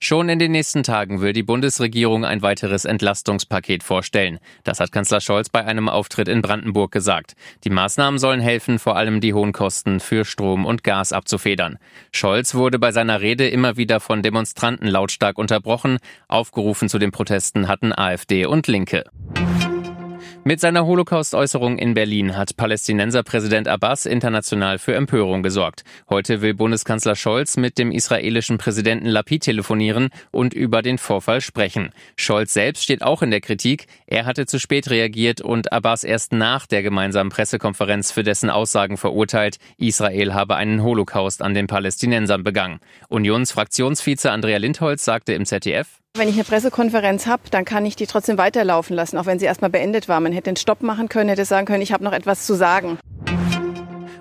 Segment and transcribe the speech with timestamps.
[0.00, 4.38] Schon in den nächsten Tagen will die Bundesregierung ein weiteres Entlastungspaket vorstellen.
[4.64, 7.34] Das hat Kanzler Scholz bei einem Auftritt in Brandenburg gesagt.
[7.64, 11.78] Die Maßnahmen sollen helfen, vor allem die hohen Kosten für Strom und Gas abzufedern.
[12.12, 15.98] Scholz wurde bei seiner Rede immer wieder von Demonstranten lautstark unterbrochen.
[16.28, 19.04] Aufgerufen zu den Protesten hatten AfD und Linke.
[20.48, 25.84] Mit seiner Holocaust-Äußerung in Berlin hat Palästinenser-Präsident Abbas international für Empörung gesorgt.
[26.08, 31.90] Heute will Bundeskanzler Scholz mit dem israelischen Präsidenten Lapid telefonieren und über den Vorfall sprechen.
[32.16, 33.88] Scholz selbst steht auch in der Kritik.
[34.06, 38.96] Er hatte zu spät reagiert und Abbas erst nach der gemeinsamen Pressekonferenz für dessen Aussagen
[38.96, 42.80] verurteilt, Israel habe einen Holocaust an den Palästinensern begangen.
[43.10, 48.06] Unionsfraktionsvize Andrea Lindholz sagte im ZDF, wenn ich eine Pressekonferenz habe, dann kann ich die
[48.06, 50.20] trotzdem weiterlaufen lassen, auch wenn sie erstmal beendet war.
[50.20, 52.98] Man hätte den Stopp machen können, hätte sagen können, ich habe noch etwas zu sagen.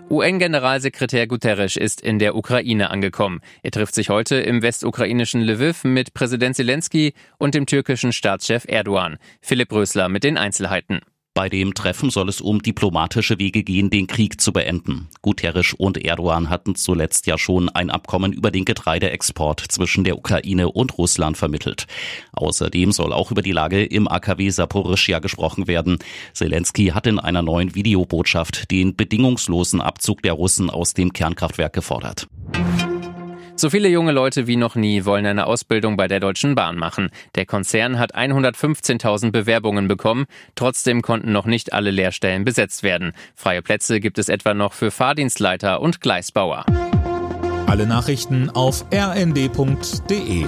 [0.09, 3.41] UN-Generalsekretär Guterres ist in der Ukraine angekommen.
[3.61, 9.17] Er trifft sich heute im westukrainischen Lviv mit Präsident Zelensky und dem türkischen Staatschef Erdogan.
[9.41, 11.01] Philipp Rösler mit den Einzelheiten.
[11.37, 15.07] Bei dem Treffen soll es um diplomatische Wege gehen, den Krieg zu beenden.
[15.21, 20.69] Guterres und Erdogan hatten zuletzt ja schon ein Abkommen über den Getreideexport zwischen der Ukraine
[20.71, 21.85] und Russland vermittelt.
[22.33, 25.99] Außerdem soll auch über die Lage im AKW Saporischia gesprochen werden.
[26.33, 32.25] Zelensky hat in einer neuen Videobotschaft den bedingungslosen Abzug der Russen aus dem Kernkraftwerk gefordert.
[33.59, 37.09] So viele junge Leute wie noch nie wollen eine Ausbildung bei der Deutschen Bahn machen.
[37.33, 40.25] Der Konzern hat 115.000 Bewerbungen bekommen.
[40.53, 43.13] Trotzdem konnten noch nicht alle Lehrstellen besetzt werden.
[43.33, 46.65] Freie Plätze gibt es etwa noch für Fahrdienstleiter und Gleisbauer.
[47.65, 50.45] Alle Nachrichten auf rnd.de